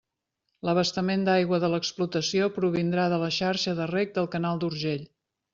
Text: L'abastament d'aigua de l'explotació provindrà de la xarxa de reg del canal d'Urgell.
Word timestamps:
L'abastament 0.67 1.25
d'aigua 1.27 1.59
de 1.65 1.69
l'explotació 1.75 2.49
provindrà 2.57 3.07
de 3.15 3.23
la 3.25 3.31
xarxa 3.39 3.77
de 3.81 3.91
reg 3.95 4.19
del 4.21 4.31
canal 4.37 4.65
d'Urgell. 4.65 5.07